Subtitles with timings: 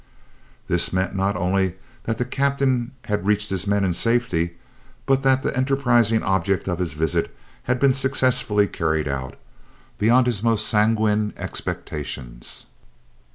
[0.67, 4.57] This meant not only that the Captain had reached his men in safety,
[5.05, 7.31] but that the enterprising object of his visit
[7.65, 9.35] had been successfully carried out,
[9.99, 12.65] beyond his most sanguine expectations.